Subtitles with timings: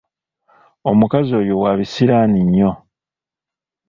[0.89, 2.71] Omukazi oyo wabisiraani nnyo!